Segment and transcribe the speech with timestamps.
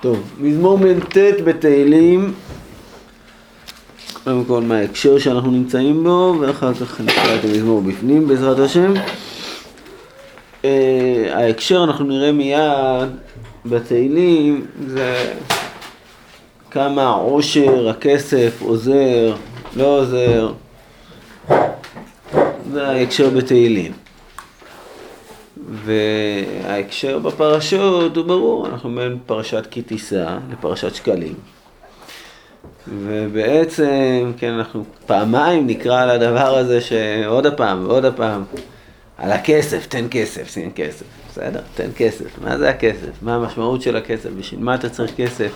[0.00, 2.34] טוב, מזמור מ"ט בתהילים,
[4.24, 8.94] קודם כל מההקשר שאנחנו נמצאים בו, ואחר כך נקרא את המזמור בפנים בעזרת השם.
[10.62, 10.66] Uh,
[11.32, 13.08] ההקשר אנחנו נראה מיד
[13.66, 15.32] בתהילים, זה
[16.70, 19.34] כמה העושר, הכסף, עוזר,
[19.76, 20.52] לא עוזר,
[22.72, 23.92] זה ההקשר בתהילים.
[25.70, 31.34] וההקשר בפרשות הוא ברור, אנחנו בין פרשת כי תישא לפרשת שקלים.
[32.88, 38.44] ובעצם, כן, אנחנו פעמיים נקרא על הדבר הזה שעוד הפעם ועוד הפעם,
[39.18, 41.60] על הכסף, תן כסף, תן כסף, בסדר?
[41.74, 42.38] תן כסף.
[42.42, 43.22] מה זה הכסף?
[43.22, 44.30] מה המשמעות של הכסף?
[44.38, 45.52] בשביל מה אתה צריך כסף?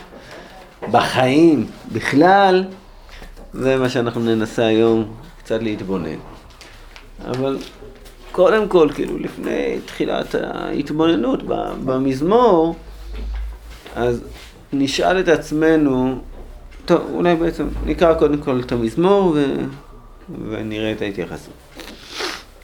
[0.91, 2.65] בחיים, בכלל,
[3.53, 6.19] זה מה שאנחנו ננסה היום קצת להתבונן.
[7.27, 7.59] אבל
[8.35, 11.43] קודם כל, כאילו, לפני תחילת ההתבוננות
[11.85, 12.75] במזמור,
[13.97, 14.21] אז
[14.73, 16.19] נשאל את עצמנו,
[16.85, 19.55] טוב, אולי בעצם נקרא קודם כל את המזמור ו...
[20.49, 21.53] ונראה את ההתייחסות.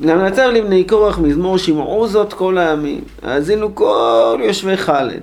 [0.00, 5.20] למנצח לבני קורח מזמור שמעו זאת כל העמים, האזינו כל יושבי חלד.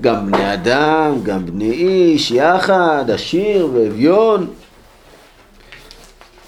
[0.00, 4.46] גם בני אדם, גם בני איש, יחד, עשיר ואביון,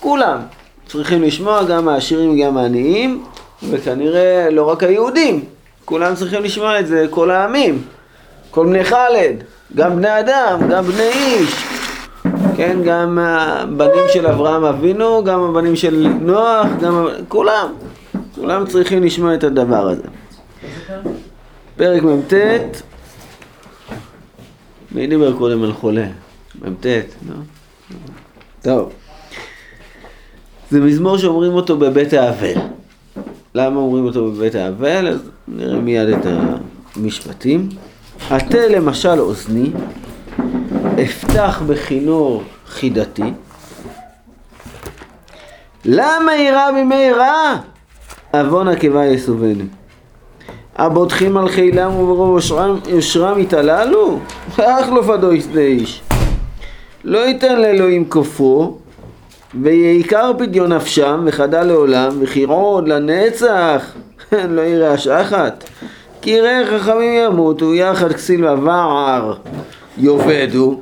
[0.00, 0.38] כולם.
[0.92, 3.24] צריכים לשמוע גם העשירים גם העניים,
[3.70, 5.44] וכנראה לא רק היהודים,
[5.84, 7.82] כולם צריכים לשמוע את זה, כל העמים,
[8.50, 11.64] כל בני חלד, גם בני אדם, גם בני איש,
[12.56, 17.66] כן, גם הבנים של אברהם אבינו, גם הבנים של נוח, גם כולם,
[18.34, 20.08] כולם צריכים לשמוע את הדבר הזה.
[21.76, 22.32] פרק מ"ט,
[24.92, 26.06] מי דיבר קודם על חולה?
[26.64, 26.86] מ"ט,
[27.28, 27.34] לא?
[28.62, 28.92] טוב.
[30.72, 32.54] זה מזמור שאומרים אותו בבית האבל.
[33.54, 35.08] למה אומרים אותו בבית האבל?
[35.08, 36.26] אז נראה מיד את
[36.96, 37.68] המשפטים.
[38.30, 39.70] הטה למשל אוזני,
[41.04, 43.32] אפתח בכינור חידתי.
[45.84, 47.56] למה יירא בימי רע?
[48.34, 49.64] עוון עקבה יסובני.
[50.76, 52.38] הבוטחים על חילם וברוב
[52.88, 54.18] יושרם יתעללו?
[54.56, 56.02] אך לא פדו איש.
[57.04, 58.78] לא ייתן לאלוהים כופרו,
[59.60, 63.92] ויעיקר פדיון נפשם וחדה לעולם וכי עוד לנצח.
[64.54, 65.64] לא יראה השחת.
[66.22, 69.34] כי יראה חכמים ימותו יחד כסיל ובער
[69.98, 70.80] יאבדו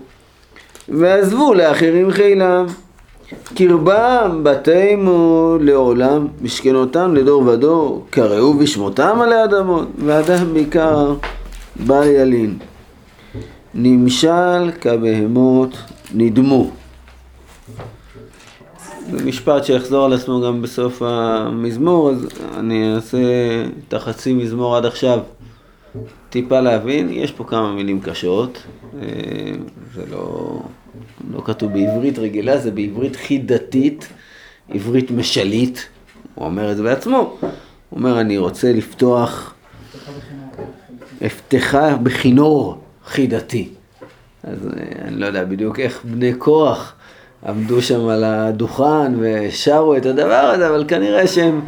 [0.88, 2.66] ועזבו לאחרים חילם.
[3.54, 11.14] קרבם בתימו לעולם משכנותם לדור ודור קראו בשמותם עלי אדמות ואדם בעיקר
[11.76, 12.59] בל ילין.
[13.75, 15.76] נמשל כבהמות
[16.14, 16.70] נדמו
[19.12, 23.19] משפט שיחזור על עצמו גם בסוף המזמור, אז אני אעשה
[23.88, 25.21] את החצי מזמור עד עכשיו
[26.31, 27.09] טיפה להבין.
[27.10, 28.62] יש פה כמה מילים קשות,
[29.03, 29.09] אה,
[29.94, 30.59] זה לא,
[31.32, 34.09] לא כתוב בעברית רגילה, זה בעברית חידתית,
[34.69, 35.88] עברית משלית,
[36.34, 37.37] הוא אומר את זה בעצמו.
[37.41, 37.50] הוא
[37.92, 39.54] אומר, אני רוצה לפתוח,
[41.27, 43.69] אפתחה בכינור חידתי.
[44.42, 46.94] אז אה, אני לא יודע בדיוק איך בני כוח
[47.49, 51.61] עמדו שם על הדוכן ושרו את הדבר הזה, אבל כנראה שהם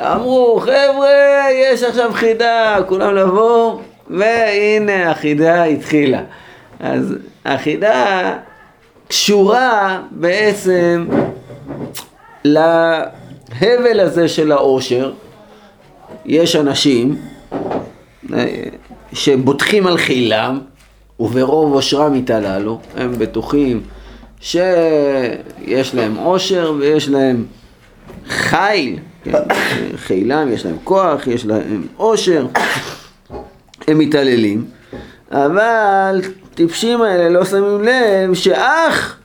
[0.00, 3.80] אמרו, חבר'ה, יש עכשיו חידה, כולם לבוא,
[4.10, 6.20] והנה החידה התחילה.
[6.80, 7.14] אז
[7.44, 8.32] החידה
[9.08, 11.06] קשורה בעצם
[12.44, 15.12] להבל הזה של העושר.
[16.26, 17.16] יש אנשים
[18.34, 18.46] אה,
[19.12, 20.60] שבוטחים על חילם,
[21.20, 23.82] וברוב עושרם יתעללו, הם בטוחים
[24.44, 27.44] שיש להם עושר ויש להם
[28.28, 29.32] חיל, כן,
[29.96, 32.46] חילם, יש להם כוח, יש להם עושר,
[33.88, 34.64] הם מתעללים,
[35.32, 36.20] אבל
[36.54, 39.18] טיפשים האלה לא שמים לב שאח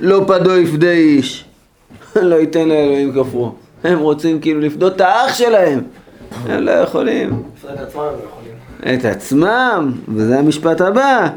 [0.00, 1.44] לא פדו יפדה איש,
[2.16, 3.54] לא ייתן לאלוהים כפרו.
[3.84, 5.80] הם רוצים כאילו לפדות את האח שלהם,
[6.46, 7.42] הם לא יכולים.
[8.94, 11.28] את עצמם, וזה המשפט הבא.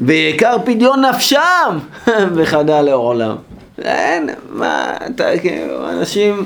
[0.00, 1.78] ויקר פדיון נפשם
[2.34, 3.36] וחדה לעולם.
[3.78, 6.44] אין, מה, אתה, כאילו, אנשים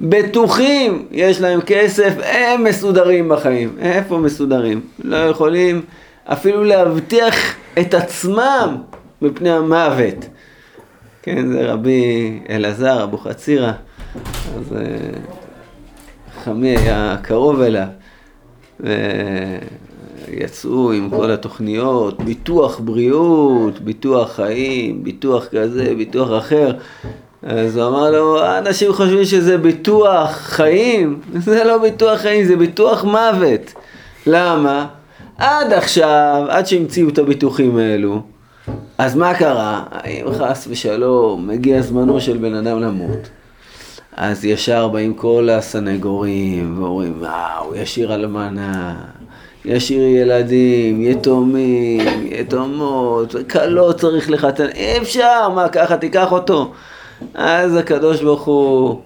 [0.00, 3.76] בטוחים, יש להם כסף, הם מסודרים בחיים.
[3.78, 4.80] איפה מסודרים?
[5.04, 5.82] לא יכולים
[6.24, 8.76] אפילו להבטיח את עצמם
[9.22, 10.28] מפני המוות.
[11.22, 13.72] כן, זה רבי אלעזר, אבוחצירא,
[14.56, 14.80] אז אה,
[16.44, 17.86] חמי היה קרוב אליו.
[20.32, 26.72] יצאו עם כל התוכניות, ביטוח בריאות, ביטוח חיים, ביטוח כזה, ביטוח אחר.
[27.42, 33.04] אז הוא אמר לו, אנשים חושבים שזה ביטוח חיים, זה לא ביטוח חיים, זה ביטוח
[33.04, 33.72] מוות.
[34.26, 34.86] למה?
[35.38, 38.22] עד עכשיו, עד שהמציאו את הביטוחים האלו,
[38.98, 39.84] אז מה קרה?
[40.06, 43.28] אם חס ושלום מגיע זמנו של בן אדם למות,
[44.16, 47.22] אז ישר באים כל הסנגורים ואומרים,
[47.64, 48.94] הוא ישיר אלמנה,
[49.64, 56.72] ישיר ילדים, יתומים, יתומות, כלות צריך לחתן, אי אפשר, מה ככה תיקח אותו?
[57.34, 59.00] אז הקדוש ברוך הוא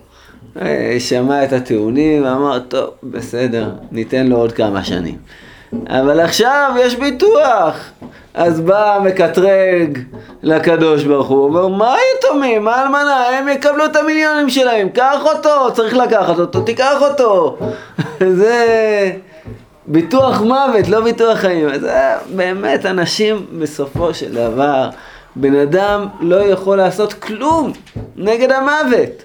[0.61, 5.17] אה, שמע את הטיעונים ואמר, טוב, בסדר, ניתן לו עוד כמה שנים.
[5.89, 7.91] אבל עכשיו יש ביטוח.
[8.35, 9.99] אז בא המקטרג
[10.43, 12.65] לקדוש ברוך הוא, אומר, מה היתומים?
[12.65, 13.29] מה אלמנה?
[13.29, 17.57] הם יקבלו את המיליונים שלהם, קח אותו, צריך לקחת אותו, תיקח אותו.
[18.41, 19.13] זה
[19.91, 21.79] ביטוח מוות, לא ביטוח חיים.
[21.79, 22.01] זה
[22.37, 24.89] באמת אנשים בסופו של דבר,
[25.37, 27.73] בן אדם לא יכול לעשות כלום
[28.17, 29.25] נגד המוות.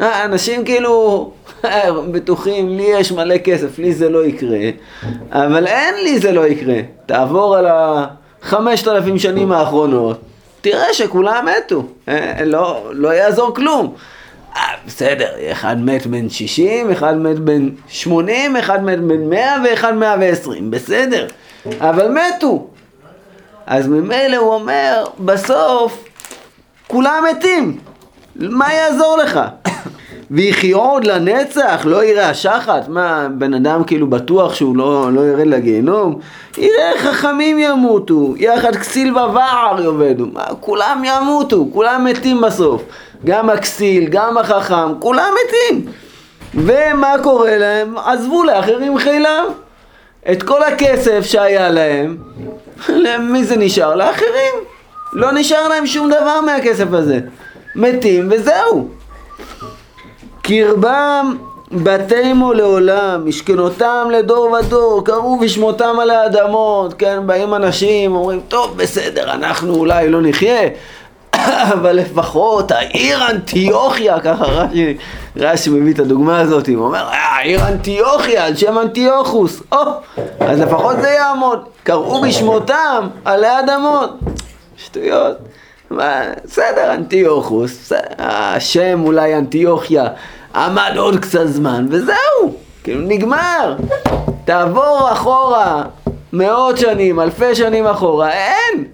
[0.00, 1.30] אה, אנשים כאילו
[2.10, 4.58] בטוחים, לי יש מלא כסף, לי זה לא יקרה,
[5.32, 6.78] אבל אין לי זה לא יקרה.
[7.06, 10.20] תעבור על החמשת אלפים שנים האחרונות,
[10.60, 13.94] תראה שכולם מתו, אה, לא, לא יעזור כלום.
[14.58, 19.94] אה, בסדר, אחד מת בן 60, אחד מת בן 80, אחד מת בן 100 ואחד
[19.94, 21.26] 120, בסדר,
[21.80, 22.66] אבל מתו.
[23.66, 26.04] אז ממילא הוא אומר, בסוף
[26.86, 27.78] כולם מתים,
[28.36, 29.40] מה יעזור לך?
[30.30, 32.88] ויחי עוד לנצח, לא יראה השחת?
[32.88, 36.18] מה, בן אדם כאילו בטוח שהוא לא, לא ירד לגיהנום?
[36.58, 40.26] יראה חכמים ימותו, יחד כסיל ובער יאבדו,
[40.60, 42.82] כולם ימותו, כולם מתים בסוף.
[43.24, 45.92] גם הכסיל, גם החכם, כולם מתים.
[46.54, 47.98] ומה קורה להם?
[47.98, 49.44] עזבו לאחרים חילם.
[50.32, 52.16] את כל הכסף שהיה להם,
[52.88, 53.94] למי זה נשאר?
[53.94, 54.54] לאחרים.
[55.12, 57.20] לא נשאר להם שום דבר מהכסף הזה.
[57.74, 58.88] מתים וזהו.
[60.48, 61.36] קרבם
[61.72, 69.32] בתימו לעולם, משכנותם לדור ודור, קראו בשמותם על האדמות, כן, באים אנשים, אומרים, טוב, בסדר,
[69.32, 70.68] אנחנו אולי לא נחיה,
[71.72, 74.96] אבל לפחות העיר אנטיוכיה, ככה רש"י,
[75.36, 79.78] רש"י מביא את הדוגמה הזאת, הוא אומר, אה, העיר אנטיוכיה, על שם אנטיוכוס, או,
[80.40, 84.10] אז לפחות זה יעמוד, קראו בשמותם על האדמות,
[84.76, 85.36] שטויות.
[85.90, 90.08] בסדר, אנטיוכוס, השם אולי אנטיוכיה
[90.54, 92.54] עמד עוד קצת זמן, וזהו,
[92.84, 93.76] כאילו נגמר.
[94.44, 95.82] תעבור אחורה
[96.32, 98.84] מאות שנים, אלפי שנים אחורה, אין,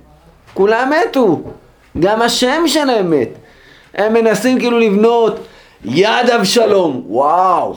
[0.54, 1.42] כולם מתו.
[1.98, 3.28] גם השם שלהם מת.
[3.94, 5.36] הם מנסים כאילו לבנות
[5.84, 7.76] יד אבשלום, וואו,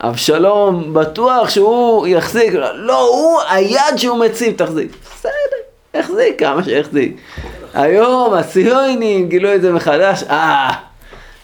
[0.00, 4.90] אבשלום בטוח שהוא יחזיק, לא, הוא, היד שהוא מציב תחזיק.
[5.16, 5.30] בסדר,
[5.94, 7.16] יחזיק כמה שיחזיק.
[7.74, 10.70] היום הסיונים גילו את זה מחדש, אה,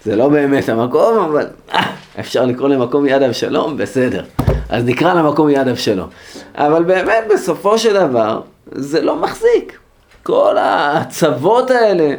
[0.05, 1.81] זה לא באמת המקום, אבל אה,
[2.21, 4.25] אפשר לקרוא למקום יד אבשלום, בסדר.
[4.69, 6.09] אז נקרא למקום יד אבשלום.
[6.55, 8.41] אבל באמת, בסופו של דבר,
[8.73, 9.79] זה לא מחזיק.
[10.23, 12.15] כל הצוות האלה,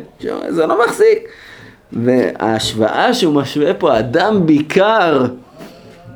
[0.50, 1.28] זה לא מחזיק.
[1.92, 5.26] וההשוואה שהוא משווה פה, אדם בעיקר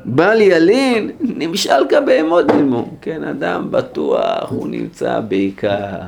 [0.04, 2.88] בל ילין, נמשל כבהמות דמו.
[3.00, 5.98] כן, אדם בטוח, הוא נמצא בעיקר,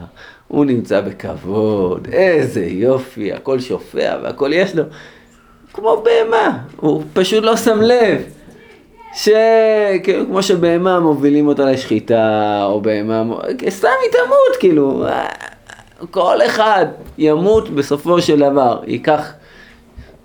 [0.49, 4.85] הוא נמצא בכבוד, איזה יופי, הכל שופע והכל יש לו.
[5.73, 8.23] כמו בהמה, הוא פשוט לא שם לב.
[9.15, 13.23] שכאילו כמו שבהמה מובילים אותה לשחיטה, או בהמה,
[13.69, 15.07] סתם היא תמות, כאילו,
[16.11, 16.87] כל אחד
[17.19, 19.33] ימות בסופו של דבר, ייקח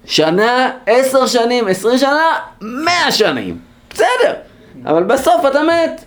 [0.05, 3.57] שנה, עשר שנים, עשרים שנה, מאה שנים,
[3.89, 4.33] בסדר,
[4.85, 6.05] אבל בסוף אתה מת.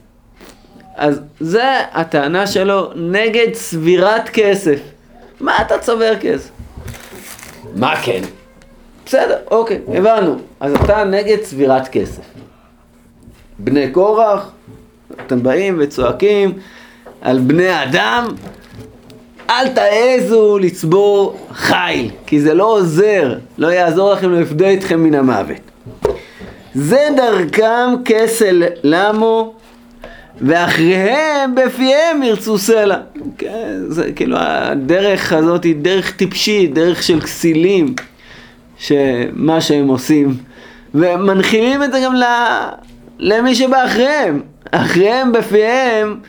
[0.97, 4.81] אז זה הטענה שלו נגד צבירת כסף.
[5.41, 6.51] מה אתה צובר כסף?
[7.75, 8.23] מה כן?
[9.09, 10.37] בסדר, אוקיי, הבנו.
[10.61, 12.23] אז אתה נגד צבירת כסף.
[13.59, 14.51] בני קורח,
[15.27, 16.53] אתם באים וצועקים
[17.21, 18.27] על בני אדם,
[19.51, 25.57] אל תעזו לצבור חיל, כי זה לא עוזר, לא יעזור לכם לפדוע אתכם מן המוות.
[26.75, 29.55] זה דרכם כסל למו,
[30.41, 32.99] ואחריהם בפיהם ירצו סלע.
[33.39, 37.95] כן, זה כאילו הדרך הזאת היא דרך טיפשית, דרך של כסילים.
[38.79, 40.37] שמה שהם עושים,
[40.95, 42.13] ומנחילים את זה גם
[43.19, 45.33] למי שבא אחריהם.
[45.33, 46.21] בפיהם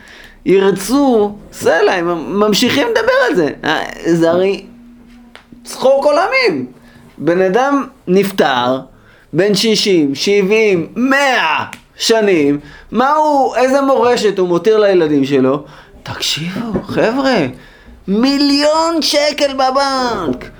[0.46, 3.48] ירצו סלע, הם ממשיכים לדבר על זה.
[4.06, 4.64] זה הרי
[5.64, 6.66] צחוק עולמים.
[7.18, 8.80] בן אדם נפטר,
[9.32, 11.18] בן 60, 70, 100
[11.96, 15.64] שנים, מה הוא, איזה מורשת הוא מותיר לילדים שלו?
[16.02, 17.46] תקשיבו, חבר'ה,
[18.08, 20.50] מיליון שקל בבנק.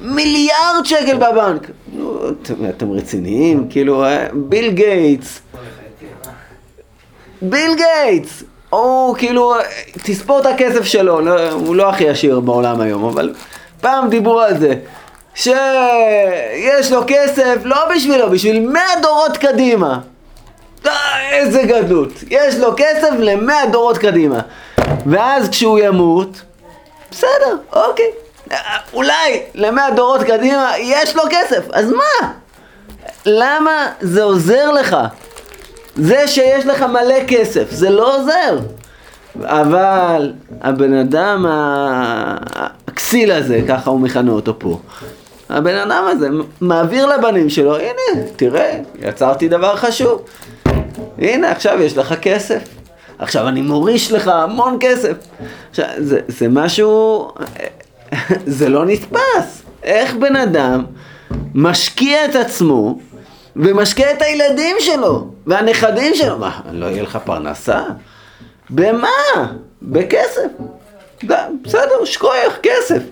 [0.00, 1.70] מיליארד שקל בבנק.
[1.92, 3.66] נו, אתם, אתם רציניים?
[3.70, 5.40] כאילו, אה, ביל גייטס.
[7.42, 8.42] ביל גייטס!
[8.70, 9.54] הוא כאילו,
[10.02, 13.34] תספור את הכסף שלו, לא, הוא לא הכי עשיר בעולם היום, אבל
[13.80, 14.74] פעם דיברו על זה,
[15.34, 19.98] שיש לו כסף לא בשבילו, בשביל מאה דורות קדימה.
[20.86, 24.40] אה, איזה גדלות, יש לו כסף למאה דורות קדימה.
[25.06, 26.42] ואז כשהוא ימות,
[27.10, 28.10] בסדר, אוקיי,
[28.92, 32.28] אולי למאה דורות קדימה יש לו כסף, אז מה?
[33.26, 34.96] למה זה עוזר לך?
[35.96, 38.58] זה שיש לך מלא כסף, זה לא עוזר.
[39.42, 41.46] אבל הבן אדם
[42.86, 44.78] הכסיל הזה, ככה הוא מכנה אותו פה,
[45.48, 46.28] הבן אדם הזה
[46.60, 50.22] מעביר לבנים שלו, הנה, תראה, יצרתי דבר חשוב.
[51.18, 52.62] הנה, עכשיו יש לך כסף.
[53.18, 55.12] עכשיו אני מוריש לך המון כסף.
[55.70, 57.28] עכשיו, זה, זה משהו,
[58.58, 59.62] זה לא נתפס.
[59.82, 60.84] איך בן אדם
[61.54, 62.98] משקיע את עצמו
[63.56, 66.38] ומשקיע את הילדים שלו והנכדים שלו.
[66.38, 67.82] מה, לא יהיה לך פרנסה?
[68.70, 69.08] במה?
[69.82, 70.46] בכסף.
[71.62, 73.02] בסדר, שכוח, כסף.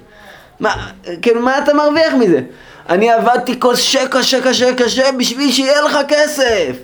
[0.61, 0.88] מה,
[1.23, 2.40] כאילו, מה אתה מרוויח מזה?
[2.88, 6.76] אני עבדתי קשה, קשה, קשה, קשה בשביל שיהיה לך כסף.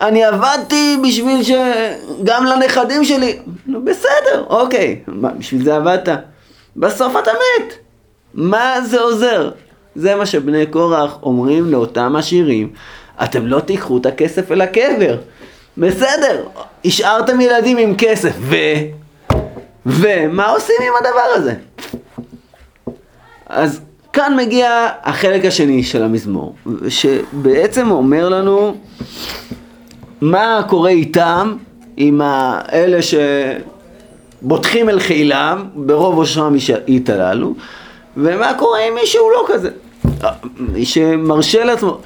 [0.00, 1.50] אני עבדתי בשביל ש...
[2.24, 3.38] גם לנכדים שלי.
[3.66, 5.00] נו, בסדר, אוקיי.
[5.06, 6.08] מה, בשביל זה עבדת?
[6.78, 7.74] בסוף אתה מת.
[8.34, 9.50] מה זה עוזר?
[9.94, 12.70] זה מה שבני קורח אומרים לאותם עשירים.
[13.22, 15.16] אתם לא תיקחו את הכסף אל הקבר.
[15.78, 16.46] בסדר,
[16.84, 18.56] השארתם ילדים עם כסף, ו...
[19.86, 21.54] ומה עושים עם הדבר הזה?
[23.46, 23.80] אז
[24.12, 26.54] כאן מגיע החלק השני של המזמור,
[26.88, 28.76] שבעצם אומר לנו
[30.20, 31.56] מה קורה איתם,
[31.96, 33.02] עם האלה
[34.42, 37.54] שבוטחים אל חילם, ברוב אושרם יתעללו,
[38.16, 39.70] ומה קורה עם מי שהוא לא כזה,
[40.84, 41.98] שמרשה לעצמו.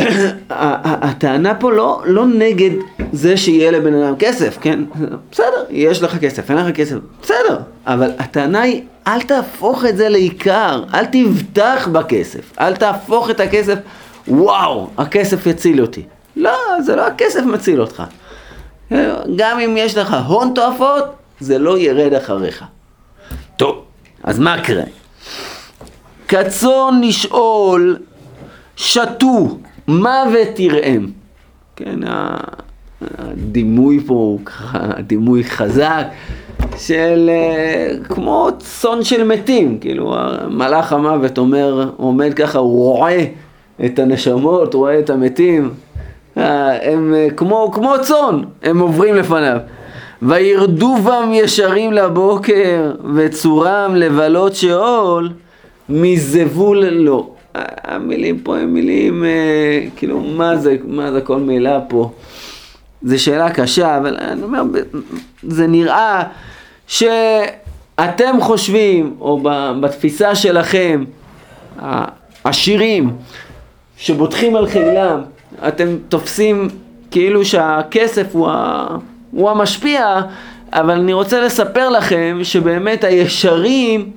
[0.50, 2.70] הטענה פה לא, לא נגד
[3.12, 4.80] זה שיהיה לבן אדם כסף, כן?
[5.32, 7.58] בסדר, יש לך כסף, אין לך כסף, בסדר.
[7.86, 13.78] אבל הטענה היא, אל תהפוך את זה לעיקר, אל תבטח בכסף, אל תהפוך את הכסף,
[14.28, 16.02] וואו, הכסף יציל אותי.
[16.36, 18.02] לא, זה לא הכסף מציל אותך.
[19.36, 21.04] גם אם יש לך הון תועפות,
[21.40, 22.64] זה לא ירד אחריך.
[23.56, 23.84] טוב,
[24.24, 24.84] אז מה קרה?
[26.28, 27.96] כצאן לשאול,
[28.76, 31.06] שתו, מוות תראם.
[31.76, 31.98] כן,
[33.18, 36.06] הדימוי פה הוא ככה דימוי חזק
[36.76, 40.16] של אה, כמו צאן של מתים, כאילו
[40.50, 43.24] מלאך המוות אומר, עומד ככה, הוא רואה
[43.84, 45.70] את הנשמות, רואה את המתים,
[46.82, 49.58] הם אה, כמו, כמו צאן, הם עוברים לפניו.
[50.22, 55.30] וירדו בם ישרים לבוקר, וצורם לבלות שאול,
[55.88, 57.34] מזבול לו.
[57.84, 62.10] המילים פה הם מילים, אה, כאילו, מה זה, מה זה כל מילה פה?
[63.02, 64.62] זו שאלה קשה, אבל אני אומר,
[65.42, 66.22] זה נראה
[66.86, 69.40] שאתם חושבים, או
[69.80, 71.04] בתפיסה שלכם,
[72.44, 73.10] השירים
[73.96, 75.20] שבוטחים על חילם,
[75.68, 76.68] אתם תופסים
[77.10, 78.86] כאילו שהכסף הוא, ה,
[79.30, 80.20] הוא המשפיע,
[80.72, 84.10] אבל אני רוצה לספר לכם שבאמת הישרים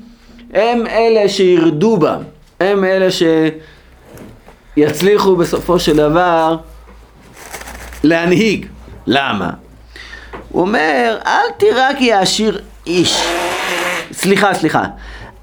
[0.54, 2.22] הם אלה שירדו בם.
[2.60, 3.08] הם אלה
[4.78, 6.58] שיצליחו בסופו של דבר
[8.04, 8.66] להנהיג.
[9.08, 9.50] למה?
[10.50, 13.24] הוא אומר, אל תירא כי יעשיר איש.
[14.12, 14.84] סליחה, סליחה.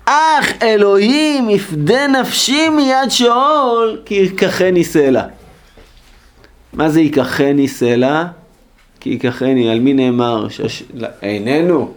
[0.04, 5.22] אך אלוהים יפדה נפשי מיד שאול, כי ייקחני סלע.
[6.78, 8.24] מה זה ייקחני סלע?
[9.00, 10.48] כי ייקחני, על מי נאמר?
[10.48, 10.82] שש...
[11.22, 11.92] איננו,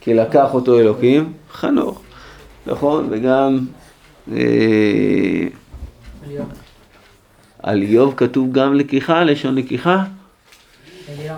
[0.00, 2.02] כי לקח אותו אלוקים, חנוך.
[2.66, 3.08] נכון?
[3.10, 3.58] וגם
[4.32, 4.36] אה,
[7.62, 10.04] על איוב כתוב גם לקיחה, לשון לקיחה?
[11.08, 11.36] אליהו.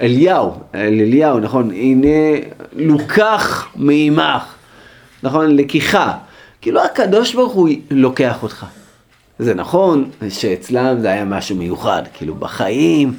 [0.00, 2.38] אליהו, אל אליהו, נכון, הנה
[2.72, 4.54] לוקח מעמך,
[5.22, 6.18] נכון, לקיחה.
[6.60, 8.66] כאילו הקדוש ברוך הוא לוקח אותך.
[9.42, 13.14] זה נכון שאצלם זה היה משהו מיוחד, כאילו בחיים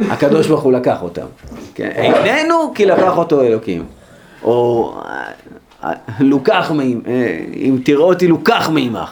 [0.00, 1.26] הקדוש ברוך הוא לקח אותם.
[1.74, 1.90] כן?
[1.96, 3.84] איננו כי לקח אותו אלוקים.
[4.42, 4.94] או
[6.20, 9.10] לוקח מעמך, אה, אם תראו אותי לוקח מעמך.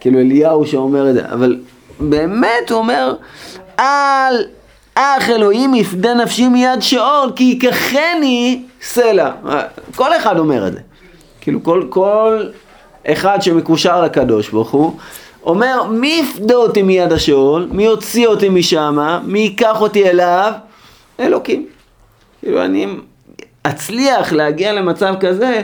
[0.00, 1.60] כאילו אליהו שאומר את זה, אבל
[2.00, 3.14] באמת הוא אומר,
[3.78, 4.44] אל
[4.94, 9.30] אך אלוהים יפדה נפשי מיד שאול, כי ייקחני סלע.
[9.96, 10.80] כל אחד אומר את זה.
[11.40, 12.42] כאילו כל, כל
[13.06, 14.96] אחד שמקושר לקדוש ברוך הוא,
[15.48, 17.68] אומר, מי יפדה אותי מיד השאול?
[17.70, 18.98] מי יוציא אותי משם?
[19.24, 20.52] מי ייקח אותי אליו?
[21.20, 21.66] אלוקים.
[22.40, 22.86] כאילו אני
[23.62, 25.62] אצליח להגיע למצב כזה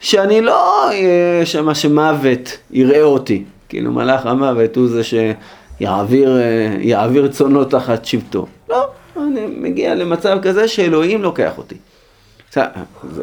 [0.00, 3.44] שאני לא אהיה שמה שמוות יראה אותי.
[3.68, 6.38] כאילו מלאך המוות הוא זה שיעביר
[7.30, 8.46] צאנו תחת שבטו.
[8.68, 11.74] לא, אני מגיע למצב כזה שאלוהים לוקח אותי.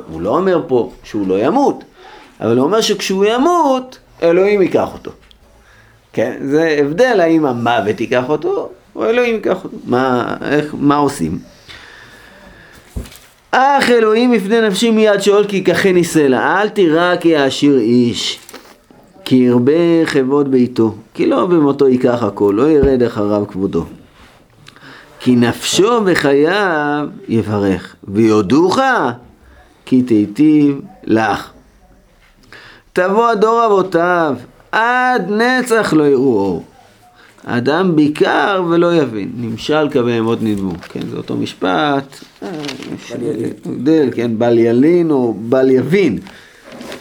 [0.07, 1.83] הוא לא אומר פה שהוא לא ימות,
[2.41, 5.12] אבל הוא אומר שכשהוא ימות, אלוהים ייקח אותו.
[6.13, 9.77] כן, זה הבדל האם המוות ייקח אותו, או אלוהים ייקח אותו.
[9.86, 11.39] מה, איך, מה עושים?
[13.51, 18.39] אך אלוהים יפנה נפשי מיד שאול כי ייקחני ניסלה, אל תירא כי יעשיר איש,
[19.25, 23.86] כי ירבה חבות ביתו, כי לא במותו ייקח הכל, לא ירד אחריו כבודו.
[25.20, 28.79] כי נפשו בחייו יברך, ויודוך
[29.86, 31.51] כי תיטיב לך.
[32.93, 34.36] תבוא הדור אבותיו,
[34.74, 36.63] עד נצח לא יראו אור.
[37.46, 40.72] אדם ביקר ולא יבין, נמשל כבהמות נדמו.
[40.89, 43.13] כן, זה אותו משפט, יש
[43.65, 46.20] הבדל, כן, בל ילין או בל יבין.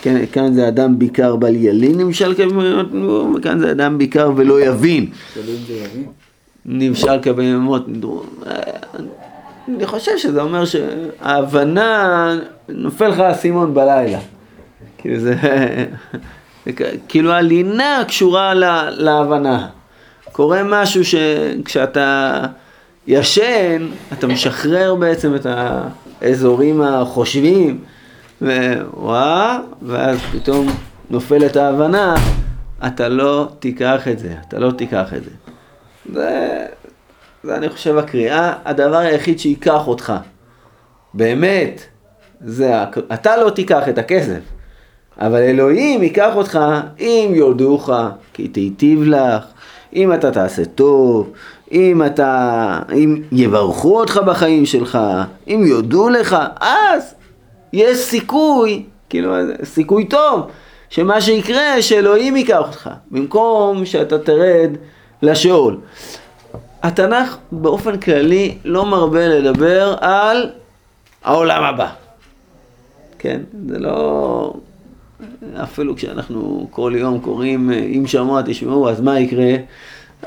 [0.01, 4.61] כן, כאן זה אדם ביקר בל ילין, נמשל כבהמות נדמו, וכאן זה אדם ביקר ולא
[4.61, 5.07] יבין.
[6.67, 8.23] נמשל כבהמות נדמו.
[9.69, 12.39] אני חושב שזה אומר שההבנה,
[12.69, 14.19] נופל לך האסימון בלילה.
[14.99, 15.35] כאילו זה,
[17.09, 19.69] כאילו הלינה קשורה לה, להבנה.
[20.33, 22.41] קורה משהו שכשאתה
[23.07, 25.47] ישן, אתה משחרר בעצם את
[26.21, 27.79] האזורים החושבים,
[28.41, 30.67] ווואה, ואז פתאום
[31.11, 32.15] נופלת ההבנה,
[32.87, 35.31] אתה לא תיקח את זה, אתה לא תיקח את זה.
[36.13, 36.67] זה,
[37.43, 40.13] זה אני חושב הקריאה, הדבר היחיד שייקח אותך,
[41.15, 41.83] באמת,
[42.41, 42.75] זה,
[43.13, 44.41] אתה לא תיקח את הכסף,
[45.23, 46.59] אבל אלוהים ייקח אותך
[47.01, 47.91] אם יודוך,
[48.33, 49.45] כי תיטיב לך,
[49.95, 51.31] אם אתה תעשה טוב,
[51.73, 54.99] אם אתה, אם יברכו אותך בחיים שלך,
[55.49, 57.15] אם יודו לך, אז
[57.73, 60.41] יש סיכוי, כאילו סיכוי טוב,
[60.91, 64.71] שמה שיקרה שאלוהים ייקח אותך, במקום שאתה תרד
[65.23, 65.77] לשאול.
[66.83, 70.51] התנ"ך באופן כללי לא מרבה לדבר על
[71.25, 71.89] העולם הבא.
[73.19, 74.53] כן, זה לא...
[75.63, 79.55] אפילו כשאנחנו כל יום קוראים, אם שמוע תשמעו, אז מה יקרה?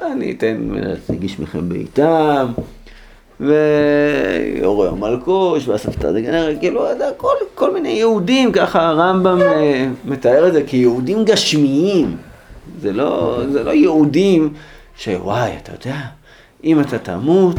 [0.02, 2.48] אני אתן להציג מכם בעיטם,
[3.40, 6.86] ויורי המלכוש, והסבתא דגנר, כאילו,
[7.18, 12.18] כל, כל מיני יהודים, ככה הרמב"ם אה, מתאר את זה כיהודים גשמיים.
[12.82, 14.54] זה לא, זה לא יהודים
[14.98, 16.00] שוואי, אתה יודע,
[16.64, 17.58] אם אתה תמות,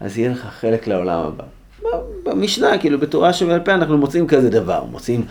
[0.00, 1.44] אז יהיה לך חלק לעולם הבא.
[2.22, 5.24] במשנה, כאילו, בתורה שבעל פה אנחנו מוצאים כזה דבר, מוצאים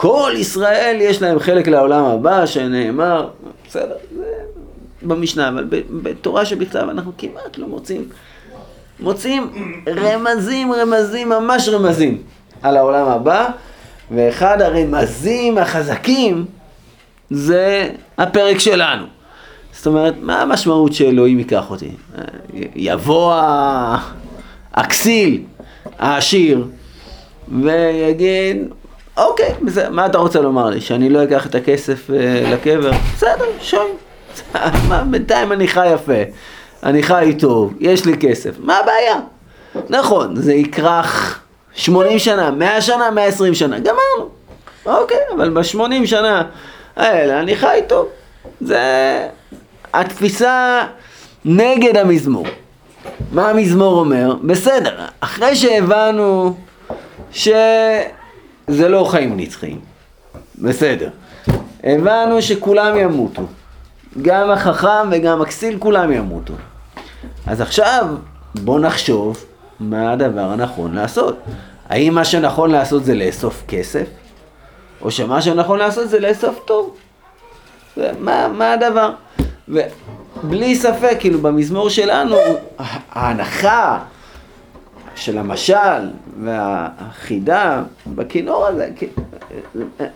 [0.00, 3.28] כל ישראל יש להם חלק לעולם הבא, שנאמר,
[3.68, 4.24] בסדר, זה
[5.02, 5.64] במשנה, אבל
[6.02, 8.08] בתורה שבכתב אנחנו כמעט לא מוצאים,
[9.00, 9.50] מוצאים
[9.88, 12.22] רמזים, רמזים, ממש רמזים
[12.62, 13.48] על העולם הבא,
[14.10, 16.44] ואחד הרמזים החזקים
[17.30, 19.06] זה הפרק שלנו.
[19.72, 21.90] זאת אומרת, מה המשמעות שאלוהים ייקח אותי?
[22.74, 23.34] יבוא
[24.74, 25.42] הכסיל,
[25.98, 26.64] העשיר,
[27.62, 28.56] ויגיד,
[29.18, 30.80] אוקיי, בסדר, מה אתה רוצה לומר לי?
[30.80, 32.90] שאני לא אקח את הכסף אה, לקבר?
[33.14, 33.90] בסדר, שוי.
[35.10, 36.22] בינתיים אני חי יפה,
[36.82, 39.16] אני חי טוב, יש לי כסף, מה הבעיה?
[39.90, 41.40] נכון, זה יכרך
[41.74, 44.28] 80 שנה, 100 שנה, 120 שנה, גמרנו.
[44.86, 46.42] אוקיי, אבל ב-80 שנה
[46.96, 48.08] האלה אני חי טוב.
[48.60, 48.80] זה
[49.94, 50.84] התפיסה
[51.44, 52.46] נגד המזמור.
[53.32, 54.34] מה המזמור אומר?
[54.42, 56.54] בסדר, אחרי שהבנו
[57.32, 57.48] ש...
[58.68, 59.80] זה לא חיים נצחיים.
[60.58, 61.08] בסדר.
[61.84, 63.42] הבנו שכולם ימותו.
[64.22, 66.54] גם החכם וגם הכסיל כולם ימותו.
[67.46, 68.06] אז עכשיו
[68.54, 69.44] בוא נחשוב
[69.80, 71.38] מה הדבר הנכון לעשות.
[71.88, 74.06] האם מה שנכון לעשות זה לאסוף כסף?
[75.02, 76.96] או שמה שנכון לעשות זה לאסוף טוב?
[78.20, 79.10] מה, מה הדבר?
[79.68, 82.36] ובלי ספק, כאילו במזמור שלנו,
[83.12, 83.98] ההנחה
[85.18, 86.10] של המשל
[86.42, 88.90] והחידה בכינור הזה,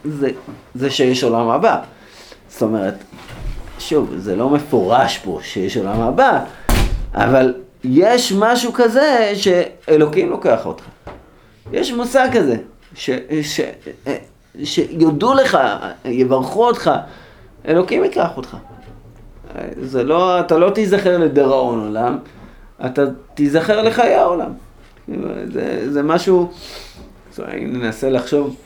[0.05, 0.31] זה,
[0.75, 1.81] זה שיש עולם הבא.
[2.49, 2.95] זאת אומרת,
[3.79, 6.45] שוב, זה לא מפורש פה שיש עולם הבא,
[7.15, 10.85] אבל יש משהו כזה שאלוקים לוקח אותך.
[11.73, 12.57] יש מושג כזה,
[12.95, 13.11] ש,
[13.43, 13.61] ש,
[14.65, 15.59] שיודו לך,
[16.05, 16.91] יברכו אותך,
[17.69, 18.57] אלוקים ייקח אותך.
[19.81, 22.19] זה לא, אתה לא תיזכר לדיראון עולם,
[22.87, 23.03] אתה
[23.35, 24.53] תיזכר לחיי העולם.
[25.53, 26.51] זה, זה משהו,
[27.39, 28.57] אם ננסה לחשוב,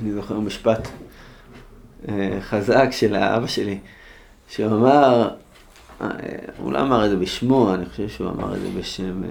[0.00, 0.88] אני זוכר משפט
[2.08, 3.78] אה, חזק של האבא שלי,
[4.48, 5.28] שהוא אמר,
[6.00, 6.08] אה,
[6.58, 9.28] הוא לא אמר את זה בשמו, אני חושב שהוא אמר את זה בשם אה,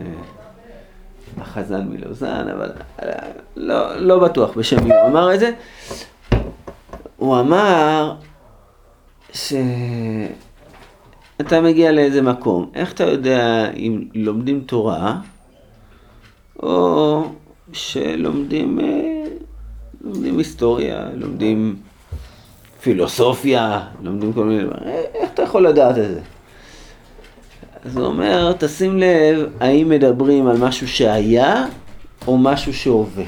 [1.42, 2.72] החזן מלוזן, אבל
[3.56, 5.52] לא, לא בטוח בשם מי הוא אמר את זה.
[7.18, 8.16] הוא אמר
[9.34, 9.62] שאתה
[11.64, 15.20] מגיע לאיזה מקום, איך אתה יודע אם לומדים תורה
[16.64, 17.24] או
[17.74, 19.24] שלומדים אה,
[20.02, 21.76] לומדים היסטוריה, לומדים
[22.82, 24.84] פילוסופיה, לומדים כל מיני דברים.
[25.14, 26.20] איך אתה יכול לדעת את זה?
[27.86, 31.66] אז הוא אומר, תשים לב האם מדברים על משהו שהיה
[32.28, 33.24] או משהו שהווה.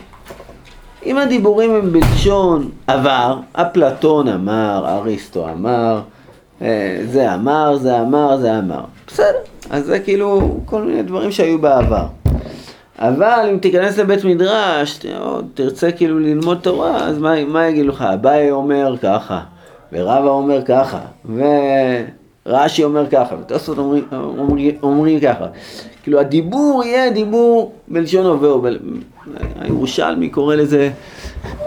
[1.06, 6.02] אם הדיבורים הם בלשון עבר, אפלטון אמר, אריסטו אמר,
[6.62, 8.84] אה, זה אמר, זה אמר, זה אמר.
[9.08, 12.06] בסדר, אז זה כאילו כל מיני דברים שהיו בעבר.
[13.00, 15.00] אבל אם תיכנס לבית מדרש,
[15.54, 18.02] תרצה כאילו ללמוד תורה, אז מה, מה יגידו לך?
[18.02, 19.40] אביי אומר ככה,
[19.94, 21.00] ורבא אומר ככה,
[22.46, 25.46] ורש"י אומר ככה, ותוספות אומרים, אומרים, אומרים ככה.
[26.04, 28.70] כאילו הדיבור יהיה דיבור בלשון הווה,
[29.60, 30.92] הירושלמי קורא לזה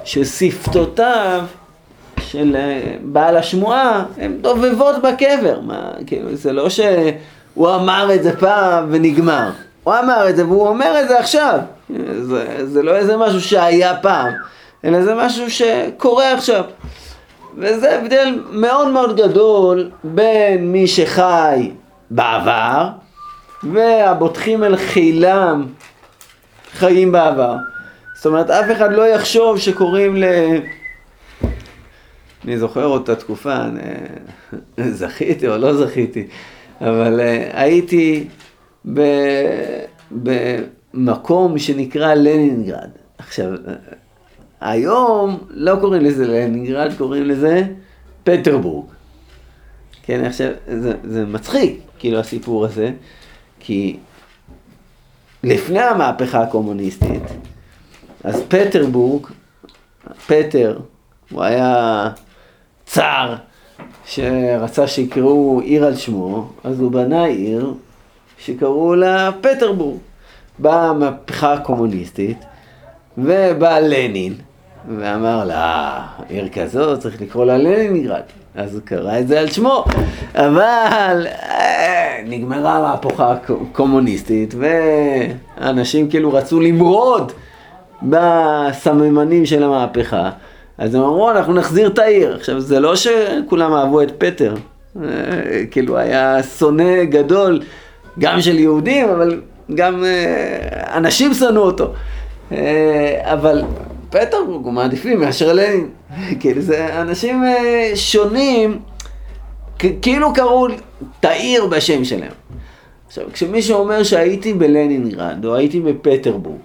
[0.04, 1.44] ששפתותיו
[2.20, 5.60] של אה, בעל השמועה הן דובבות בקבר.
[5.60, 9.50] מה, כאילו, זה לא שהוא אמר את זה פעם ונגמר.
[9.88, 11.58] הוא אמר את זה והוא אומר את זה עכשיו.
[12.20, 14.32] זה, זה לא איזה משהו שהיה פעם,
[14.84, 16.64] אלא זה משהו שקורה עכשיו.
[17.58, 21.70] וזה הבדל מאוד מאוד גדול בין מי שחי
[22.10, 22.88] בעבר
[23.62, 25.66] והבוטחים אל חילם
[26.72, 27.56] חיים בעבר.
[28.16, 30.24] זאת אומרת, אף אחד לא יחשוב שקוראים ל...
[32.44, 33.80] אני זוכר אותה תקופה, אני...
[35.00, 36.26] זכיתי או לא זכיתי,
[36.80, 38.26] אבל uh, הייתי.
[40.10, 42.90] במקום שנקרא לנינגרד.
[43.18, 43.52] עכשיו,
[44.60, 47.62] היום לא קוראים לזה לנינגרד, קוראים לזה
[48.24, 48.86] פטרבורג.
[50.02, 52.92] כן, עכשיו, זה, זה מצחיק, כאילו, הסיפור הזה,
[53.60, 53.96] כי
[55.44, 57.22] לפני המהפכה הקומוניסטית,
[58.24, 59.26] אז פטרבורג,
[60.26, 60.78] פטר,
[61.30, 62.10] הוא היה
[62.86, 63.34] צר
[64.06, 67.74] שרצה שיקראו עיר על שמו, אז הוא בנה עיר
[68.38, 69.98] שקראו לה פטרבורג.
[70.58, 72.38] באה המהפכה הקומוניסטית,
[73.18, 74.34] ובא לנין,
[74.98, 78.22] ואמר לה, עיר כזאת צריך לקרוא לה לנינגרד.
[78.54, 79.84] אז הוא קרא את זה על שמו.
[80.34, 87.32] אבל אה, נגמרה המהפכה הקומוניסטית, ואנשים כאילו רצו למרוד
[88.02, 90.30] בסממנים של המהפכה.
[90.78, 92.36] אז הם אמרו, אנחנו נחזיר את העיר.
[92.36, 94.54] עכשיו, זה לא שכולם אהבו את פטר.
[95.02, 95.08] אה,
[95.70, 97.60] כאילו, היה שונא גדול,
[98.18, 99.40] גם של יהודים, אבל
[99.74, 101.92] גם אה, אנשים שנאו אותו.
[103.22, 103.62] אבל
[104.10, 105.88] פטרבורג הוא מעדיפים מאשר לנין.
[106.40, 108.78] כאילו זה אנשים אה, שונים,
[109.78, 112.32] כאילו קראו את העיר בשם שלהם.
[113.06, 116.58] עכשיו, כשמישהו אומר שהייתי בלנינגרד או הייתי בפטרבורג,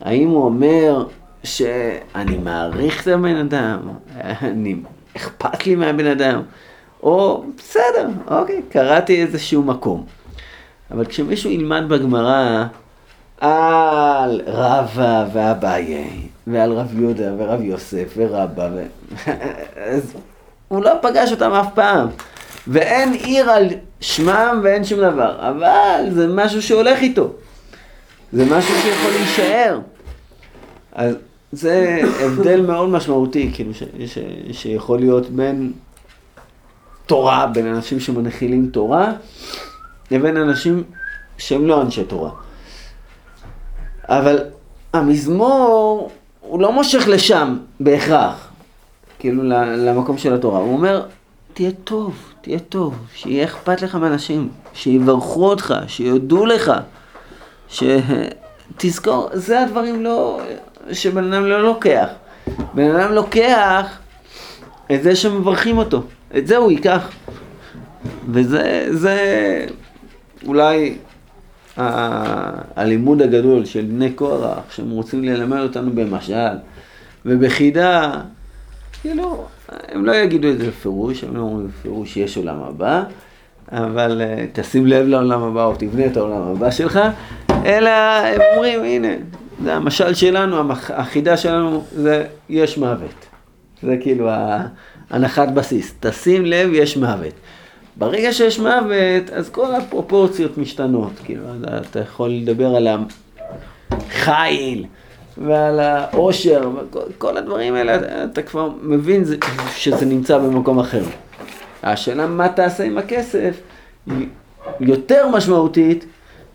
[0.00, 1.06] האם הוא אומר
[1.44, 3.78] שאני מעריך את הבן אדם,
[4.20, 4.76] אני,
[5.16, 6.42] אכפת לי מהבן אדם,
[7.02, 10.04] או בסדר, אוקיי, קראתי איזשהו מקום.
[10.90, 12.64] אבל כשמישהו ילמד בגמרא
[13.40, 16.04] על רבא ואביי,
[16.46, 18.86] ועל רב יהודה ורב יוסף ורבא, ו...
[19.92, 20.12] אז
[20.68, 22.08] הוא לא פגש אותם אף פעם.
[22.66, 23.68] ואין עיר על
[24.00, 27.32] שמם ואין שום דבר, אבל זה משהו שהולך איתו.
[28.32, 29.80] זה משהו שיכול להישאר.
[30.92, 31.14] אז
[31.52, 34.18] זה הבדל מאוד משמעותי, כאילו, ש, ש,
[34.52, 35.72] שיכול להיות בין
[37.06, 39.12] תורה, בין אנשים שמנחילים תורה,
[40.10, 40.82] לבין אנשים
[41.38, 42.30] שהם לא אנשי תורה.
[44.08, 44.38] אבל
[44.92, 48.48] המזמור הוא לא מושך לשם בהכרח,
[49.18, 49.42] כאילו
[49.76, 50.58] למקום של התורה.
[50.58, 51.06] הוא אומר,
[51.54, 56.72] תהיה טוב, תהיה טוב, שיהיה אכפת לך מאנשים, שיברכו אותך, שיודו לך,
[57.68, 60.40] שתזכור, זה הדברים לא,
[60.92, 62.08] שבן אדם לא לוקח.
[62.74, 63.98] בן אדם לוקח
[64.92, 66.02] את זה שמברכים אותו,
[66.36, 67.08] את זה הוא ייקח.
[68.32, 69.16] וזה, זה
[70.46, 70.96] אולי
[72.76, 76.56] הלימוד הגדול של בני קורח, שהם רוצים ללמד אותנו במשל
[77.26, 78.12] ובחידה,
[79.00, 83.02] כאילו, הם לא יגידו את זה בפירוש, הם לא אומרים בפירוש שיש עולם הבא,
[83.72, 87.00] אבל uh, תשים לב לעולם הבא או תבנה את העולם הבא שלך,
[87.64, 87.90] אלא
[88.24, 89.08] הם אומרים, הנה,
[89.64, 93.26] זה המשל שלנו, החידה שלנו זה יש מוות.
[93.82, 94.28] זה כאילו
[95.10, 95.94] הנחת בסיס.
[96.00, 97.32] תשים לב, יש מוות.
[97.98, 101.12] ברגע שיש מוות, אז כל הפרופורציות משתנות.
[101.24, 101.42] כאילו,
[101.90, 102.88] אתה יכול לדבר על
[103.90, 104.84] החיל
[105.38, 109.24] ועל העושר, וכל הדברים האלה, אתה כבר מבין
[109.76, 111.02] שזה נמצא במקום אחר.
[111.82, 113.60] השאלה מה תעשה עם הכסף
[114.06, 114.26] היא
[114.80, 116.04] יותר משמעותית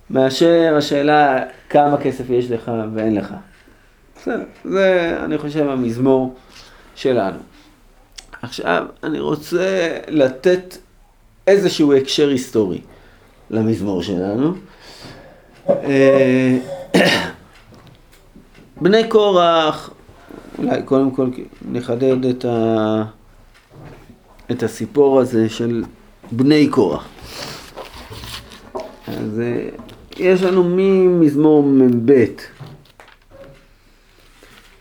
[0.09, 3.33] מאשר השאלה כמה כסף יש לך ואין לך.
[4.15, 6.35] בסדר, זה אני חושב המזמור
[6.95, 7.39] שלנו.
[8.41, 10.77] עכשיו אני רוצה לתת
[11.47, 12.81] איזשהו הקשר היסטורי
[13.49, 14.53] למזמור שלנו.
[15.69, 16.57] אה,
[18.81, 19.89] בני קורח,
[20.57, 21.29] אולי קודם כל
[21.71, 23.03] נחדד את, ה...
[24.51, 25.83] את הסיפור הזה של
[26.31, 27.07] בני קורח.
[29.07, 29.69] אז אה,
[30.17, 32.25] יש לנו ממזמור מ"ב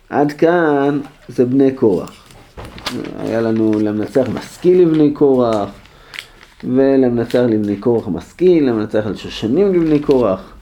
[0.08, 2.24] עד כאן זה בני קורח.
[3.18, 5.68] היה לנו למנצח משכיל לבני קורח,
[6.64, 10.52] ולמנצח לבני קורח משכיל, למנצח על שושנים לבני קורח,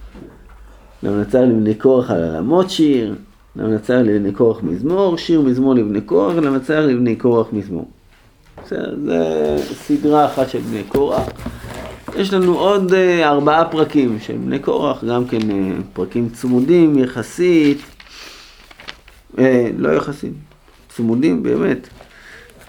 [1.02, 3.14] למנצח לבני קורח על עלמות שיר,
[3.56, 7.88] למנצח לבני קורח מזמור, שיר מזמור לבני קורח, למנצח לבני קורח מזמור.
[8.64, 11.22] בסדר, זה סדרה אחת של בני קורח.
[12.16, 17.78] יש לנו עוד uh, ארבעה פרקים של בני קורח, גם כן uh, פרקים צמודים יחסית,
[19.36, 19.40] uh,
[19.76, 20.32] לא יחסית,
[20.88, 21.88] צמודים באמת.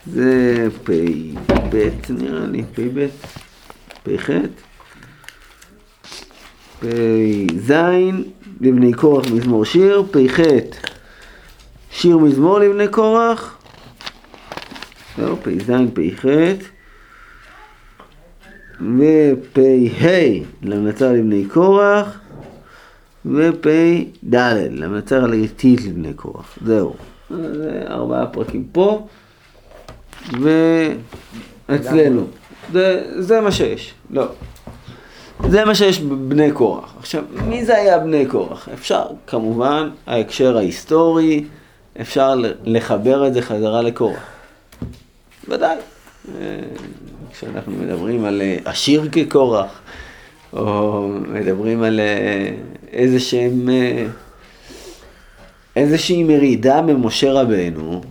[0.07, 3.07] זה פ"ב נראה לי, פ"ב,
[4.03, 4.29] פ"ח,
[6.79, 7.73] פ"ז
[8.61, 10.39] לבני קורח מזמור שיר, פ"ח
[11.91, 13.57] שיר מזמור לבני קורח,
[15.17, 16.25] זהו, פ"ז, פ"ח,
[18.81, 20.09] ופ"ה
[20.61, 22.19] למנצח לבני קורח,
[23.25, 24.35] ופ"ד
[24.71, 26.95] למנצח לגיטית לבני קורח, זהו,
[27.29, 29.07] זה ארבעה פרקים פה.
[31.69, 32.27] ואצלנו.
[32.71, 34.25] זה, זה מה שיש, לא.
[35.49, 36.93] זה מה שיש בבני קורח.
[36.99, 38.69] עכשיו, מי זה היה בני קורח?
[38.73, 41.43] אפשר, כמובן, ההקשר ההיסטורי,
[42.01, 44.23] אפשר לחבר את זה חזרה לקורח.
[45.47, 45.77] ודאי.
[45.77, 46.41] אה,
[47.34, 49.81] כשאנחנו מדברים על אה, עשיר כקורח,
[50.53, 52.51] או מדברים על אה,
[52.91, 53.69] איזה שהם,
[55.75, 58.01] איזושהי מרידה במשה רבנו,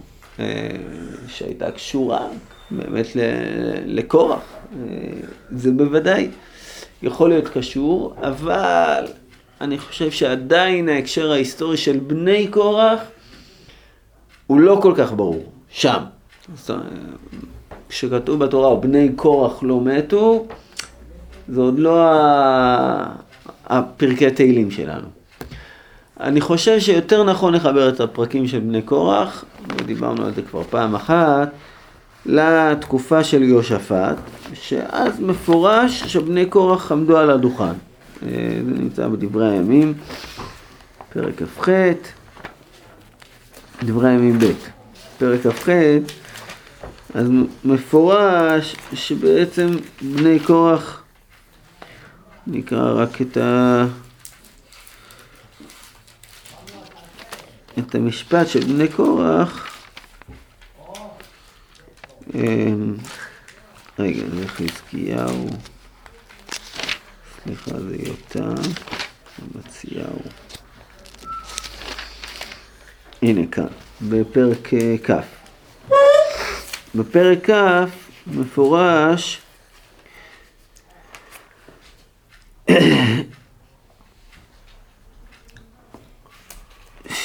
[1.31, 2.27] שהייתה קשורה
[2.71, 3.07] באמת
[3.87, 4.43] לקורח.
[5.51, 6.29] זה בוודאי
[7.03, 9.05] יכול להיות קשור, אבל
[9.61, 13.01] אני חושב שעדיין ההקשר ההיסטורי של בני קורח
[14.47, 16.03] הוא לא כל כך ברור, שם.
[17.89, 20.47] כשכתוב בתורה, בני קורח לא מתו,
[21.49, 22.01] זה עוד לא
[23.67, 25.20] הפרקי תהילים שלנו.
[26.21, 30.95] אני חושב שיותר נכון לחבר את הפרקים של בני קורח, ודיברנו על זה כבר פעם
[30.95, 31.49] אחת,
[32.27, 34.17] לתקופה של יהושפט,
[34.55, 37.65] שאז מפורש שבני קורח עמדו על הדוכן.
[37.65, 38.29] אה,
[38.67, 39.95] זה נמצא בדברי הימים,
[41.13, 41.69] פרק כ"ח,
[43.83, 44.53] דברי הימים ב',
[45.19, 45.69] פרק כ"ח,
[47.15, 47.29] אז
[47.65, 49.69] מפורש שבעצם
[50.03, 51.03] בני קורח,
[52.47, 53.85] נקרא רק את ה...
[57.79, 59.77] את המשפט של בני קורח,
[62.35, 62.97] אמ,
[63.99, 65.49] רגע, זה חזקיהו,
[67.43, 68.63] סליחה, זה יותם,
[69.55, 70.19] מציהו.
[73.23, 73.67] הנה כאן,
[74.03, 75.11] בפרק אה, כ'.
[76.95, 77.55] בפרק כ'
[78.27, 79.43] מפורש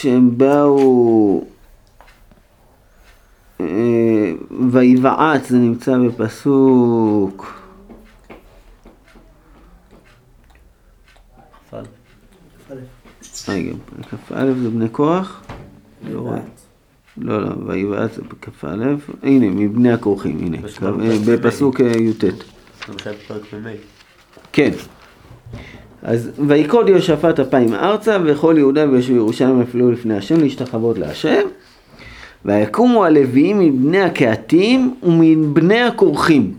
[0.05, 1.43] שהם באו,
[3.61, 4.33] אה,
[4.71, 7.61] ויבעץ, זה נמצא בפסוק.
[13.47, 13.71] רגע,
[14.09, 15.43] כ"א זה בני כוח?
[16.09, 16.39] לא רואה.
[17.17, 18.67] לא, לא, ויבעץ זה בכ"א.
[19.23, 20.57] הנה, מבני הכורחים, הנה.
[21.25, 22.23] בפסוק אה, י"ט.
[24.53, 24.71] כן.
[26.05, 31.41] אז ויקוד יהושפט אפיים ארצה וכל יהודה ויושבי ירושלים נפלו לפני השם להשתחוות להשם
[32.45, 36.53] ויקומו הלוויים מבני הקהתים ומבני הכורחים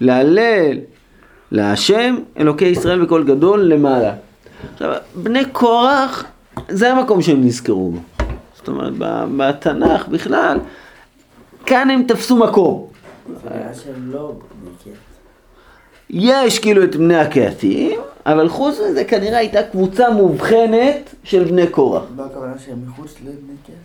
[0.00, 0.78] להלל
[1.52, 4.14] להשם אלוקי ישראל בקול גדול למעלה.
[4.74, 6.24] עכשיו בני קורח
[6.68, 7.98] זה המקום שהם נזכרו בו.
[8.54, 8.92] זאת אומרת
[9.36, 10.58] בתנ"ך בכלל
[11.66, 12.86] כאן הם תפסו מקום.
[14.00, 14.32] לא
[16.10, 22.02] יש כאילו את בני הקהתים אבל חוץ מזה כנראה הייתה קבוצה מובחנת של בני קורח.
[22.16, 23.76] מה הכוונה שהם מחוץ לבני קהת?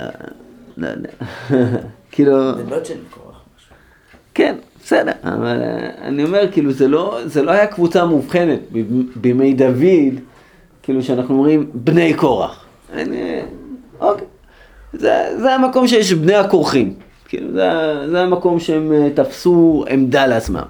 [0.00, 0.08] אה,
[0.76, 1.10] לא יודע.
[2.12, 2.56] כאילו...
[2.56, 3.42] זה לא של קורח.
[4.34, 8.60] כן, בסדר, אבל אה, אני אומר, כאילו, זה לא, זה לא היה קבוצה מובחנת
[9.16, 10.20] בימי דוד,
[10.82, 12.64] כאילו שאנחנו אומרים בני קורח.
[12.92, 13.40] אני,
[14.00, 14.26] אוקיי.
[14.92, 16.94] זה, זה המקום שיש בני הכורחים.
[17.28, 17.70] כאילו, זה,
[18.10, 20.62] זה המקום שהם אה, תפסו עמדה לעצמם.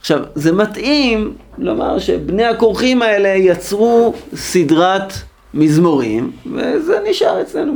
[0.00, 5.12] עכשיו, זה מתאים לומר שבני הכורחים האלה יצרו סדרת
[5.54, 7.72] מזמורים, וזה נשאר אצלנו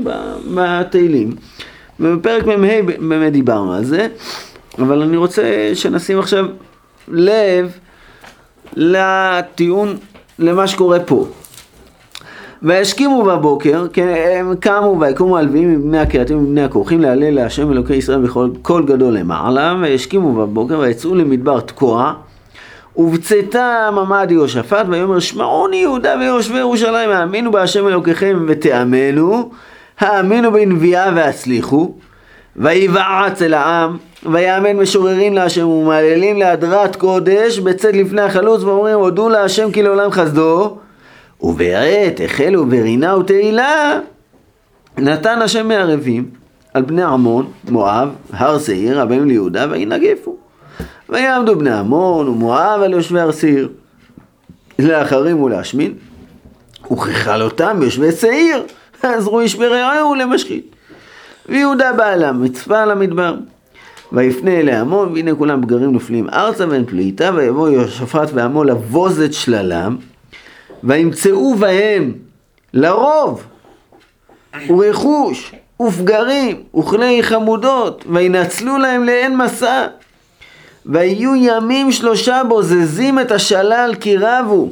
[0.54, 1.37] בתהילים.
[2.00, 4.07] ובפרק מ"ה באמת דיברנו על זה,
[4.78, 6.46] אבל אני רוצה שנשים עכשיו
[7.09, 7.78] לב
[8.76, 9.96] לטיעון
[10.38, 11.26] למה שקורה פה.
[12.62, 18.18] וישכימו בבוקר, כן, הם קמו ויקומו הלוויים מבני הקהתים ובני הכורחים להלל להשם אלוקי ישראל
[18.18, 22.12] בכל קול גדול למעלה, וישכימו בבוקר ויצאו למדבר תקוע,
[22.96, 29.50] ובצאתם עמד יהושפט ויאמר שמעוני יהודה ויושבי ירושלים האמינו בהשם אלוקיכם ותאמנו,
[30.00, 31.94] האמינו בנביאה והצליחו,
[32.56, 33.96] ויבעץ אל העם,
[34.32, 40.76] ויאמן משוררים להשם ומהללים להדרת קודש בצאת לפני החלוץ ואומרים הודו להשם כי לעולם חסדו
[41.40, 44.01] ובעת החלו ברינה ותהילה
[44.98, 46.31] נתן השם מערבים
[46.74, 50.37] על בני עמון, מואב, הר שעיר, הבאים ליהודה וינגפו
[51.09, 53.68] ויעמדו בני עמון ומואב על יושבי הר שעיר
[54.79, 55.94] לאחרים ולהשמין.
[56.92, 58.62] וככלותם יושבי שעיר
[59.03, 60.74] עזרו איש ברעהו למשחית
[61.48, 63.35] ויהודה אליו, מצפה על המדבר.
[64.12, 69.35] ויפנה אלי עמון, והנה כולם בגרים נופלים ארצה ואין פליטה, ויבוא יהושפט ועמו לבוז את
[69.35, 69.96] שללם,
[70.84, 72.12] וימצאו בהם
[72.74, 73.44] לרוב,
[74.68, 79.86] ורכוש, ופגרים, וכלי חמודות, וינצלו להם לאין מסע.
[80.86, 84.68] ויהיו ימים שלושה בוזזים את השלל כי רבו.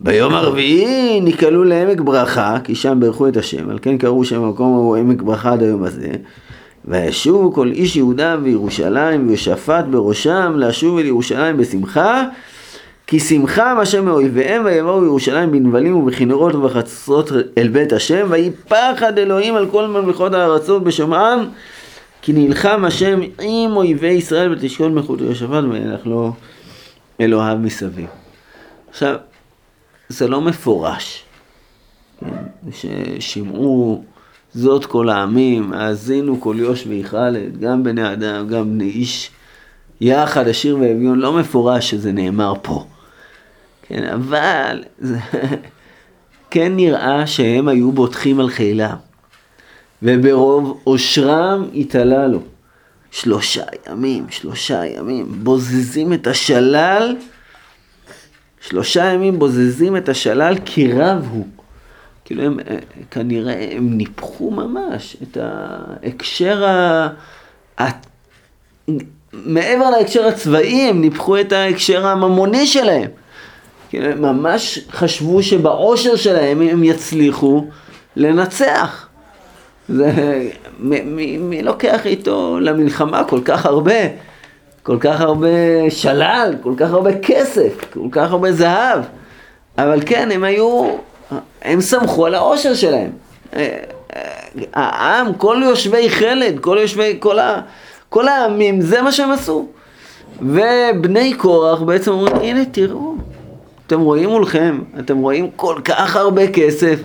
[0.00, 4.74] ביום הרביעי נקלעו לעמק ברכה, כי שם ברכו את השם, על כן קראו שם המקום
[4.74, 6.10] ההוא עמק ברכה עד היום הזה.
[6.84, 12.24] וישובו כל איש יהודה וירושלים וישפט בראשם לשוב אל ירושלים בשמחה
[13.10, 19.18] כי שמחה מה שם מאויביהם ויבואו ירושלים בנבלים ובכנרות ובחצרות אל בית השם ויהי פחד
[19.18, 21.48] אלוהים על כל ממלכות הארצות בשומעם
[22.22, 26.32] כי נלחם השם עם אויבי ישראל ותשכון מלכות יהושפט וילך לו
[27.20, 28.06] אלוהיו מסביב.
[28.90, 29.16] עכשיו
[30.08, 31.24] זה לא מפורש.
[32.20, 32.26] כן?
[32.72, 34.04] ששמעו
[34.54, 39.30] זאת כל העמים, האזינו כל יוש ויכלת, גם בני אדם, גם בני איש,
[40.00, 42.84] יחד עשיר ואביון, לא מפורש שזה נאמר פה.
[43.90, 44.84] כן, אבל
[46.50, 48.94] כן נראה שהם היו בוטחים על חילה,
[50.02, 52.42] וברוב עושרם התעלה לו.
[53.10, 57.16] שלושה ימים, שלושה ימים, בוזזים את השלל
[58.60, 61.46] שלושה ימים בוזזים את השלל כי רב הוא.
[62.24, 62.76] כאילו הם אה,
[63.10, 67.08] כנראה, הם ניפחו ממש את ההקשר ה...
[69.32, 73.10] מעבר להקשר הצבאי, הם ניפחו את ההקשר הממוני שלהם.
[73.90, 77.64] כאילו הם ממש חשבו שבעושר שלהם הם יצליחו
[78.16, 79.08] לנצח.
[79.88, 80.12] זה,
[80.78, 84.00] מי, מי, מי לוקח איתו למלחמה כל כך הרבה?
[84.82, 85.48] כל כך הרבה
[85.88, 89.00] שלל, כל כך הרבה כסף, כל כך הרבה זהב.
[89.78, 90.90] אבל כן, הם היו,
[91.62, 93.10] הם סמכו על העושר שלהם.
[93.56, 93.76] אה,
[94.16, 94.22] אה,
[94.74, 97.60] העם, כל יושבי חלד, כל יושבי, כל, ה,
[98.08, 99.68] כל העמים, זה מה שהם עשו.
[100.40, 103.14] ובני קורח בעצם אומרים, הנה תראו,
[103.90, 107.00] אתם רואים מולכם, אתם רואים כל כך הרבה כסף.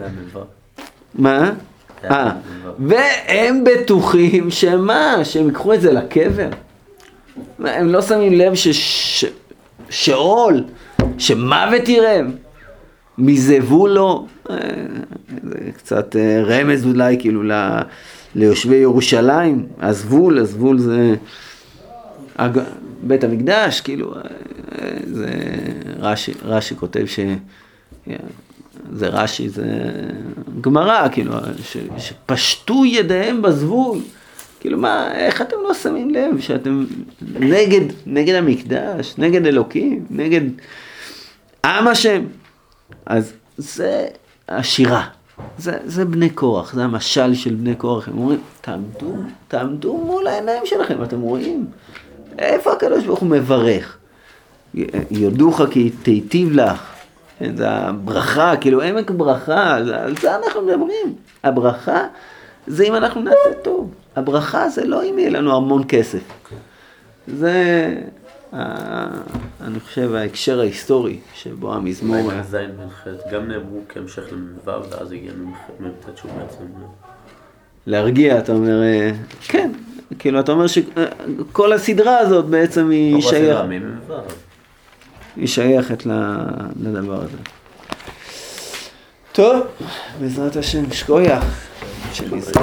[1.15, 1.51] מה?
[2.03, 2.31] אה,
[2.79, 6.49] והם בטוחים שמה, שהם ייקחו את זה לקבר.
[7.59, 8.53] הם לא שמים לב
[9.89, 10.63] ששאול,
[11.17, 12.31] שמוות ירם,
[13.17, 14.57] מזבולו, אה,
[15.43, 17.51] זה קצת אה, רמז אולי כאילו ל...
[18.35, 21.15] ליושבי ירושלים, הזבול, הזבול זה
[22.35, 22.59] הג...
[23.03, 24.21] בית המקדש, כאילו, אה,
[25.05, 25.27] זה
[25.99, 27.19] רש"י, רש"י כותב ש...
[28.93, 29.65] זה רש"י, זה
[30.61, 31.77] גמרא, כאילו, ש...
[31.97, 33.99] שפשטו ידיהם בזבול.
[34.59, 36.85] כאילו מה, איך אתם לא שמים לב שאתם
[37.39, 40.41] נגד, נגד המקדש, נגד אלוקים, נגד
[41.65, 42.25] עם השם?
[43.05, 44.07] אז זה
[44.49, 45.07] השירה,
[45.57, 49.13] זה, זה בני קורח, זה המשל של בני קורח, הם אומרים, תעמדו,
[49.47, 51.65] תעמדו מול העיניים שלכם, אתם רואים?
[52.39, 53.97] איפה הקדוש ברוך הוא מברך?
[55.11, 56.93] יודוך כי תיטיב לך,
[57.55, 61.15] זה הברכה, כאילו עמק ברכה, על זה אנחנו מדברים.
[61.43, 62.07] הברכה
[62.67, 63.93] זה אם אנחנו נעשה טוב.
[64.15, 66.19] הברכה זה לא אם יהיה לנו המון כסף.
[67.27, 67.93] זה,
[68.53, 72.29] אני חושב, ההקשר ההיסטורי שבו המזמור...
[72.43, 75.31] זין מ"ח גם נאמרו כהמשך למ"ו, ואז הגיע
[75.79, 76.63] מ"ט שהוא בעצם...
[77.87, 79.11] להרגיע, אתה אומר, אה,
[79.47, 79.71] כן,
[80.19, 83.63] כאילו, אתה אומר שכל הסדרה הזאת בעצם היא שייכת...
[85.35, 86.05] היא שייכת
[86.81, 87.37] לדבר הזה.
[89.31, 89.61] טוב,
[90.21, 91.43] בעזרת השם, שכוייח,
[92.13, 92.61] שנזכה.